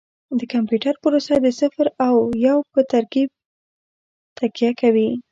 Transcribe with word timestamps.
د 0.39 0.41
کمپیوټر 0.53 0.93
پروسه 1.03 1.35
د 1.41 1.47
صفر 1.59 1.85
او 2.07 2.15
یو 2.47 2.57
په 2.73 2.79
ترکیب 2.91 3.29
تکیه 4.37 4.71
کوي. 4.81 5.09